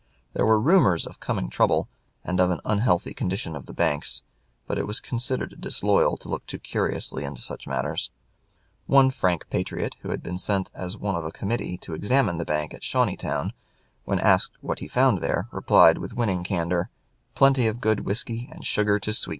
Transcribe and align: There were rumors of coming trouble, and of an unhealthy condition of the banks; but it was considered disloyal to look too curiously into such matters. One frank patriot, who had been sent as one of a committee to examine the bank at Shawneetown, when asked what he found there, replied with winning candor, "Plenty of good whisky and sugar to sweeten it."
There 0.33 0.47
were 0.47 0.59
rumors 0.59 1.05
of 1.05 1.19
coming 1.19 1.47
trouble, 1.47 1.87
and 2.23 2.39
of 2.39 2.49
an 2.49 2.59
unhealthy 2.65 3.13
condition 3.13 3.55
of 3.55 3.67
the 3.67 3.71
banks; 3.73 4.23
but 4.65 4.79
it 4.79 4.87
was 4.87 4.99
considered 4.99 5.61
disloyal 5.61 6.17
to 6.17 6.27
look 6.27 6.43
too 6.47 6.57
curiously 6.57 7.23
into 7.23 7.43
such 7.43 7.67
matters. 7.67 8.09
One 8.87 9.11
frank 9.11 9.45
patriot, 9.51 9.95
who 10.01 10.09
had 10.09 10.23
been 10.23 10.39
sent 10.39 10.71
as 10.73 10.97
one 10.97 11.13
of 11.15 11.23
a 11.23 11.31
committee 11.31 11.77
to 11.83 11.93
examine 11.93 12.37
the 12.37 12.45
bank 12.45 12.73
at 12.73 12.81
Shawneetown, 12.81 13.51
when 14.03 14.17
asked 14.17 14.57
what 14.61 14.79
he 14.79 14.87
found 14.87 15.19
there, 15.21 15.47
replied 15.51 15.99
with 15.99 16.15
winning 16.15 16.43
candor, 16.43 16.89
"Plenty 17.35 17.67
of 17.67 17.79
good 17.79 17.99
whisky 17.99 18.49
and 18.51 18.65
sugar 18.65 18.97
to 18.97 19.13
sweeten 19.13 19.29
it." 19.29 19.29